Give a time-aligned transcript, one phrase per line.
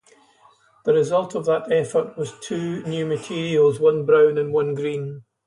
[0.83, 5.25] The result of that effort was two new materials, one brown and one green.